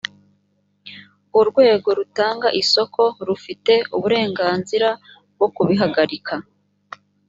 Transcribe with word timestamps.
urwego 1.39 1.89
rutanga 1.97 2.47
isoko 2.61 3.01
rufite 3.27 3.73
uburenganzira 3.95 4.89
bwo 5.33 5.47
kubihagarika 5.55 6.35